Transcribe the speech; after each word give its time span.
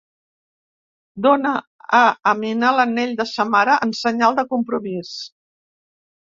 Dóna 1.25 1.51
a 1.99 1.99
Amina 2.33 2.73
l'anell 2.79 3.15
de 3.21 3.29
sa 3.35 3.47
mare 3.53 3.79
en 3.89 3.95
senyal 4.03 4.43
de 4.43 4.49
compromís. 4.57 5.17